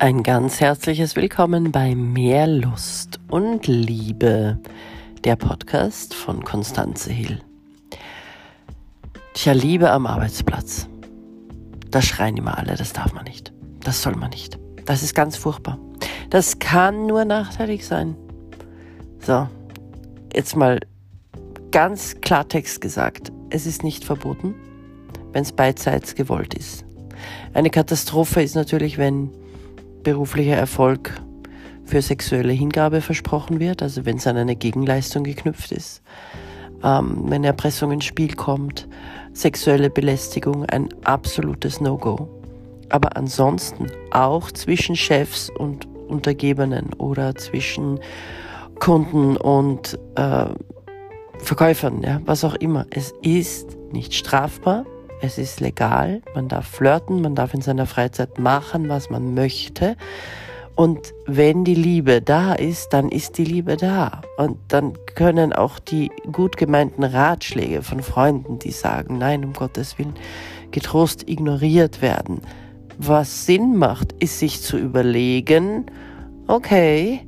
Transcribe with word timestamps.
Ein 0.00 0.22
ganz 0.22 0.60
herzliches 0.60 1.14
Willkommen 1.14 1.72
bei 1.72 1.94
Mehr 1.94 2.46
Lust 2.46 3.20
und 3.28 3.66
Liebe, 3.66 4.58
der 5.24 5.36
Podcast 5.36 6.14
von 6.14 6.42
Konstanze 6.42 7.12
Hill. 7.12 7.42
Tja, 9.34 9.52
Liebe 9.52 9.90
am 9.90 10.06
Arbeitsplatz. 10.06 10.88
Da 11.90 12.00
schreien 12.00 12.38
immer 12.38 12.56
alle, 12.56 12.76
das 12.76 12.94
darf 12.94 13.12
man 13.12 13.24
nicht. 13.24 13.52
Das 13.80 14.00
soll 14.00 14.16
man 14.16 14.30
nicht. 14.30 14.58
Das 14.86 15.02
ist 15.02 15.14
ganz 15.14 15.36
furchtbar. 15.36 15.78
Das 16.30 16.58
kann 16.58 17.06
nur 17.06 17.26
nachteilig 17.26 17.86
sein. 17.86 18.16
So, 19.18 19.48
jetzt 20.34 20.56
mal 20.56 20.80
ganz 21.72 22.22
Klartext 22.22 22.80
gesagt. 22.80 23.30
Es 23.50 23.66
ist 23.66 23.84
nicht 23.84 24.06
verboten, 24.06 24.54
wenn 25.32 25.42
es 25.42 25.52
beidseits 25.52 26.14
gewollt 26.14 26.54
ist. 26.54 26.86
Eine 27.52 27.68
Katastrophe 27.68 28.42
ist 28.42 28.54
natürlich, 28.54 28.96
wenn 28.96 29.30
beruflicher 30.02 30.56
Erfolg 30.56 31.20
für 31.84 32.02
sexuelle 32.02 32.52
Hingabe 32.52 33.00
versprochen 33.00 33.60
wird, 33.60 33.82
also 33.82 34.04
wenn 34.04 34.16
es 34.16 34.26
an 34.26 34.36
eine 34.36 34.56
Gegenleistung 34.56 35.24
geknüpft 35.24 35.72
ist, 35.72 36.02
ähm, 36.84 37.24
wenn 37.26 37.44
Erpressung 37.44 37.92
ins 37.92 38.04
Spiel 38.04 38.34
kommt, 38.34 38.88
sexuelle 39.32 39.90
Belästigung 39.90 40.64
ein 40.66 40.88
absolutes 41.04 41.80
No-Go. 41.80 42.28
Aber 42.88 43.16
ansonsten 43.16 43.86
auch 44.10 44.50
zwischen 44.50 44.96
Chefs 44.96 45.50
und 45.50 45.86
Untergebenen 46.08 46.92
oder 46.94 47.34
zwischen 47.36 48.00
Kunden 48.80 49.36
und 49.36 49.98
äh, 50.16 50.46
Verkäufern, 51.38 52.02
ja, 52.02 52.20
was 52.24 52.44
auch 52.44 52.54
immer. 52.56 52.86
Es 52.90 53.14
ist 53.22 53.78
nicht 53.92 54.14
strafbar, 54.14 54.84
es 55.22 55.38
ist 55.38 55.60
legal, 55.60 56.22
man 56.34 56.48
darf 56.48 56.66
flirten, 56.66 57.20
man 57.20 57.34
darf 57.34 57.54
in 57.54 57.60
seiner 57.60 57.86
Freizeit 57.86 58.38
machen, 58.38 58.88
was 58.88 59.10
man 59.10 59.34
möchte. 59.34 59.96
Und 60.76 61.12
wenn 61.26 61.64
die 61.64 61.74
Liebe 61.74 62.22
da 62.22 62.54
ist, 62.54 62.94
dann 62.94 63.10
ist 63.10 63.36
die 63.36 63.44
Liebe 63.44 63.76
da. 63.76 64.22
Und 64.38 64.56
dann 64.68 64.94
können 65.14 65.52
auch 65.52 65.78
die 65.78 66.10
gut 66.32 66.56
gemeinten 66.56 67.04
Ratschläge 67.04 67.82
von 67.82 68.02
Freunden, 68.02 68.58
die 68.58 68.70
sagen, 68.70 69.18
nein, 69.18 69.44
um 69.44 69.52
Gottes 69.52 69.98
Willen, 69.98 70.14
getrost 70.70 71.28
ignoriert 71.28 72.00
werden. 72.00 72.40
Was 72.96 73.44
Sinn 73.44 73.76
macht, 73.76 74.12
ist 74.20 74.38
sich 74.38 74.62
zu 74.62 74.78
überlegen, 74.78 75.86
okay, 76.46 77.26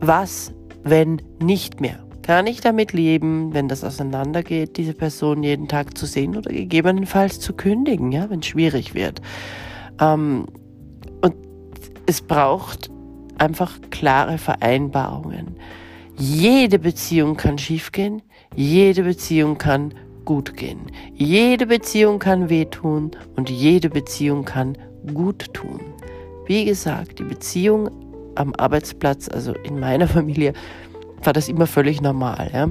was, 0.00 0.52
wenn 0.82 1.22
nicht 1.40 1.80
mehr? 1.80 2.07
Kann 2.28 2.46
ich 2.46 2.60
damit 2.60 2.92
leben, 2.92 3.54
wenn 3.54 3.68
das 3.68 3.82
auseinandergeht, 3.82 4.76
diese 4.76 4.92
Person 4.92 5.42
jeden 5.42 5.66
Tag 5.66 5.96
zu 5.96 6.04
sehen 6.04 6.36
oder 6.36 6.52
gegebenenfalls 6.52 7.40
zu 7.40 7.54
kündigen, 7.54 8.12
ja, 8.12 8.28
wenn 8.28 8.40
es 8.40 8.46
schwierig 8.48 8.92
wird? 8.92 9.22
Ähm, 9.98 10.44
und 11.22 11.34
es 12.04 12.20
braucht 12.20 12.90
einfach 13.38 13.78
klare 13.88 14.36
Vereinbarungen. 14.36 15.56
Jede 16.18 16.78
Beziehung 16.78 17.34
kann 17.38 17.56
schiefgehen, 17.56 18.20
jede 18.54 19.04
Beziehung 19.04 19.56
kann 19.56 19.94
gut 20.26 20.54
gehen. 20.54 20.80
Jede 21.14 21.64
Beziehung 21.64 22.18
kann 22.18 22.50
wehtun 22.50 23.12
und 23.36 23.48
jede 23.48 23.88
Beziehung 23.88 24.44
kann 24.44 24.76
gut 25.14 25.54
tun. 25.54 25.80
Wie 26.44 26.66
gesagt, 26.66 27.20
die 27.20 27.24
Beziehung 27.24 27.88
am 28.34 28.54
Arbeitsplatz, 28.54 29.30
also 29.30 29.54
in 29.64 29.80
meiner 29.80 30.06
Familie, 30.08 30.52
war 31.22 31.32
das 31.32 31.48
immer 31.48 31.66
völlig 31.66 32.00
normal. 32.00 32.50
Ja? 32.52 32.68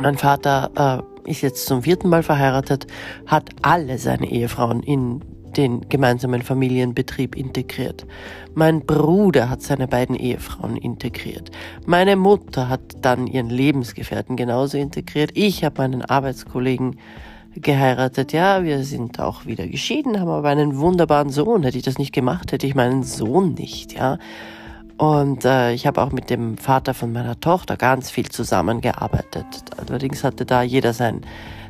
Mein 0.00 0.16
Vater 0.16 1.04
äh, 1.26 1.30
ist 1.30 1.42
jetzt 1.42 1.66
zum 1.66 1.82
vierten 1.82 2.08
Mal 2.08 2.22
verheiratet, 2.22 2.86
hat 3.26 3.50
alle 3.62 3.98
seine 3.98 4.30
Ehefrauen 4.30 4.82
in 4.82 5.22
den 5.56 5.88
gemeinsamen 5.88 6.42
Familienbetrieb 6.42 7.36
integriert. 7.36 8.06
Mein 8.54 8.84
Bruder 8.84 9.50
hat 9.50 9.62
seine 9.62 9.88
beiden 9.88 10.14
Ehefrauen 10.14 10.76
integriert. 10.76 11.50
Meine 11.86 12.16
Mutter 12.16 12.68
hat 12.68 12.80
dann 13.02 13.26
ihren 13.26 13.50
Lebensgefährten 13.50 14.36
genauso 14.36 14.78
integriert. 14.78 15.30
Ich 15.34 15.64
habe 15.64 15.82
meinen 15.82 16.02
Arbeitskollegen 16.02 16.98
geheiratet. 17.56 18.32
Ja, 18.32 18.62
wir 18.62 18.84
sind 18.84 19.20
auch 19.20 19.46
wieder 19.46 19.66
geschieden, 19.66 20.20
haben 20.20 20.28
aber 20.28 20.48
einen 20.48 20.78
wunderbaren 20.78 21.30
Sohn. 21.30 21.62
Hätte 21.62 21.78
ich 21.78 21.84
das 21.84 21.98
nicht 21.98 22.12
gemacht, 22.12 22.52
hätte 22.52 22.66
ich 22.66 22.74
meinen 22.74 23.02
Sohn 23.02 23.54
nicht. 23.54 23.94
Ja, 23.94 24.18
und 24.98 25.44
äh, 25.44 25.72
ich 25.72 25.86
habe 25.86 26.02
auch 26.02 26.10
mit 26.10 26.28
dem 26.28 26.58
Vater 26.58 26.92
von 26.92 27.12
meiner 27.12 27.38
Tochter 27.38 27.76
ganz 27.76 28.10
viel 28.10 28.28
zusammengearbeitet. 28.28 29.46
Allerdings 29.76 30.24
hatte 30.24 30.44
da 30.44 30.62
jeder 30.62 30.92
sein, 30.92 31.20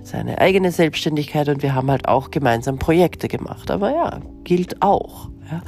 seine 0.02 0.38
eigene 0.38 0.72
Selbstständigkeit 0.72 1.48
und 1.50 1.62
wir 1.62 1.74
haben 1.74 1.90
halt 1.90 2.08
auch 2.08 2.30
gemeinsam 2.30 2.78
Projekte 2.78 3.28
gemacht. 3.28 3.70
Aber 3.70 3.90
ja, 3.90 4.20
gilt 4.44 4.80
auch. 4.80 5.28
Ja. 5.50 5.62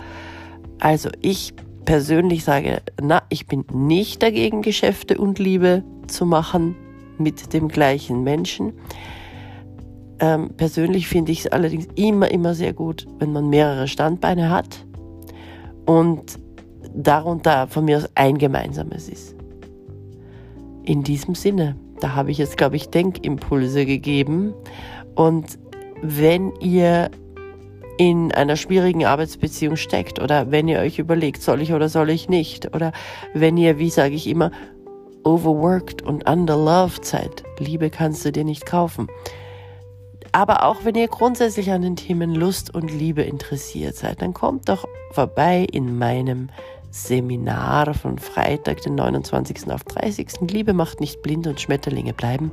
Also 0.79 1.11
ich 1.21 1.53
persönlich 1.85 2.45
sage, 2.45 2.81
na, 3.01 3.23
ich 3.29 3.47
bin 3.47 3.67
nicht 3.71 4.23
dagegen, 4.23 4.63
Geschäfte 4.63 5.19
und 5.19 5.39
Liebe 5.39 5.85
zu 6.07 6.25
machen 6.25 6.77
mit 7.19 7.53
dem 7.53 7.69
gleichen 7.69 8.25
Menschen. 8.25 8.73
Ähm, 10.19 10.51
persönlich 10.57 11.09
finde 11.09 11.33
ich 11.33 11.41
es 11.41 11.47
allerdings 11.49 11.89
immer, 11.95 12.31
immer 12.31 12.55
sehr 12.55 12.73
gut, 12.73 13.07
wenn 13.19 13.33
man 13.33 13.51
mehrere 13.51 13.87
Standbeine 13.87 14.49
hat 14.49 14.87
und 15.85 16.39
darunter 16.95 17.67
von 17.69 17.85
mir 17.85 17.99
aus 17.99 18.09
ein 18.15 18.39
gemeinsames 18.39 19.09
ist. 19.09 19.35
In 20.85 21.03
diesem 21.03 21.35
Sinne, 21.35 21.77
da 22.01 22.15
habe 22.15 22.31
ich 22.31 22.39
jetzt, 22.39 22.57
glaube 22.57 22.77
ich, 22.77 22.89
Denkimpulse 22.89 23.87
gegeben. 23.87 24.55
Und 25.15 25.59
wenn 26.03 26.55
ihr 26.57 27.11
in 27.99 28.33
einer 28.33 28.57
schwierigen 28.57 29.05
Arbeitsbeziehung 29.05 29.77
steckt 29.77 30.21
oder 30.21 30.51
wenn 30.51 30.69
ihr 30.69 30.79
euch 30.79 30.99
überlegt, 30.99 31.43
soll 31.43 31.61
ich 31.61 31.75
oder 31.75 31.91
soll 31.91 32.09
ich 32.09 32.31
nicht, 32.31 32.75
oder 32.75 32.93
wenn 33.35 33.59
ihr, 33.59 33.79
wie 33.79 33.91
sage 33.91 34.15
ich 34.15 34.27
immer, 34.27 34.51
overworked 35.23 36.01
und 36.01 36.29
underloved 36.29 37.05
seid, 37.05 37.45
Liebe 37.59 37.91
kannst 37.91 38.25
du 38.25 38.33
dir 38.33 38.45
nicht 38.45 38.65
kaufen. 38.65 39.09
Aber 40.33 40.65
auch 40.65 40.85
wenn 40.85 40.95
ihr 40.95 41.09
grundsätzlich 41.09 41.73
an 41.73 41.83
den 41.83 41.97
Themen 41.97 42.35
Lust 42.35 42.75
und 42.75 42.91
Liebe 42.91 43.23
interessiert 43.23 43.97
seid, 43.97 44.23
dann 44.23 44.33
kommt 44.33 44.69
doch 44.69 44.87
vorbei 45.11 45.67
in 45.71 45.99
meinem 45.99 46.49
Seminar 46.91 47.95
von 47.95 48.19
Freitag, 48.19 48.83
den 48.83 48.97
29. 48.97 49.71
auf 49.71 49.85
30. 49.85 50.51
Liebe 50.51 50.73
macht 50.73 51.01
nicht 51.01 51.23
blind 51.23 51.47
und 51.47 51.61
Schmetterlinge 51.61 52.13
bleiben. 52.13 52.51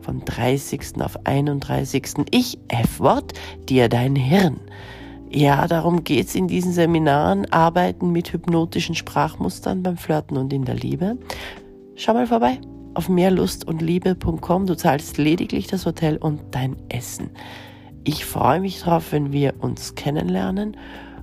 Von 0.00 0.24
30. 0.24 1.00
auf 1.00 1.18
31. 1.24 2.26
Ich, 2.30 2.58
F-Wort, 2.68 3.32
dir 3.68 3.88
dein 3.88 4.16
Hirn. 4.16 4.60
Ja, 5.30 5.66
darum 5.66 6.04
geht's 6.04 6.34
in 6.34 6.48
diesen 6.48 6.72
Seminaren, 6.72 7.50
arbeiten 7.52 8.12
mit 8.12 8.32
hypnotischen 8.32 8.94
Sprachmustern 8.94 9.82
beim 9.82 9.96
Flirten 9.96 10.36
und 10.36 10.52
in 10.52 10.64
der 10.64 10.76
Liebe. 10.76 11.18
Schau 11.96 12.14
mal 12.14 12.26
vorbei 12.26 12.60
auf 12.94 13.08
mehrlustundliebe.com. 13.08 14.66
Du 14.66 14.76
zahlst 14.76 15.18
lediglich 15.18 15.66
das 15.66 15.84
Hotel 15.84 16.16
und 16.16 16.40
dein 16.52 16.76
Essen. 16.88 17.30
Ich 18.04 18.24
freue 18.24 18.60
mich 18.60 18.80
drauf, 18.80 19.12
wenn 19.12 19.32
wir 19.32 19.54
uns 19.58 19.94
kennenlernen 19.94 20.76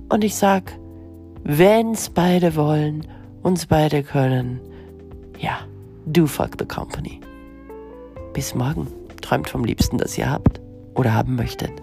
und 0.08 0.24
ich 0.24 0.34
sag, 0.34 0.78
wenn's 1.44 2.08
beide 2.08 2.54
wollen, 2.56 3.06
uns 3.42 3.66
beide 3.66 4.02
können, 4.02 4.60
ja, 5.38 5.58
do 6.06 6.26
fuck 6.26 6.56
the 6.58 6.64
company. 6.64 7.20
Bis 8.32 8.54
morgen. 8.54 8.86
Träumt 9.20 9.48
vom 9.50 9.64
Liebsten, 9.64 9.98
das 9.98 10.16
ihr 10.18 10.30
habt 10.30 10.60
oder 10.94 11.14
haben 11.14 11.36
möchtet. 11.36 11.81